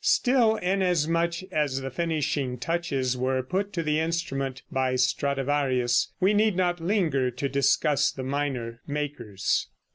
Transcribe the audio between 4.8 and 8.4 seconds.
Stradivarius, we need not linger to discuss the